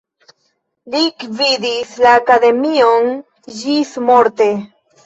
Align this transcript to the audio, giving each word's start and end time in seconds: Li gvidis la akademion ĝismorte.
Li 0.95 1.01
gvidis 1.25 1.93
la 2.07 2.17
akademion 2.23 3.17
ĝismorte. 3.63 4.55